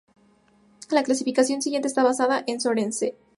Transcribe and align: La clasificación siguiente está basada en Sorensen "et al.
La 0.89 1.03
clasificación 1.03 1.61
siguiente 1.61 1.87
está 1.87 2.01
basada 2.03 2.43
en 2.47 2.59
Sorensen 2.59 3.09
"et 3.09 3.13
al. 3.15 3.21